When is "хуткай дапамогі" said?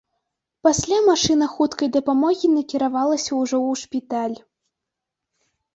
1.55-2.47